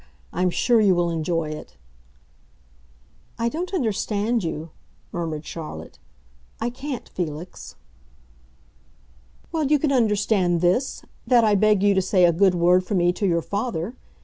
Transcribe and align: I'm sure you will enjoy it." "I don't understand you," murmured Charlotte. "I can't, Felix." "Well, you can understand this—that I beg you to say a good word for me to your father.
I'm 0.33 0.49
sure 0.49 0.81
you 0.81 0.95
will 0.95 1.11
enjoy 1.11 1.51
it." 1.51 1.77
"I 3.37 3.49
don't 3.49 3.71
understand 3.71 4.43
you," 4.43 4.71
murmured 5.11 5.45
Charlotte. 5.45 5.99
"I 6.59 6.71
can't, 6.71 7.07
Felix." 7.07 7.75
"Well, 9.51 9.65
you 9.65 9.77
can 9.77 9.91
understand 9.91 10.59
this—that 10.61 11.43
I 11.43 11.53
beg 11.53 11.83
you 11.83 11.93
to 11.93 12.01
say 12.01 12.25
a 12.25 12.33
good 12.33 12.55
word 12.55 12.83
for 12.83 12.95
me 12.95 13.13
to 13.13 13.27
your 13.27 13.43
father. 13.43 13.93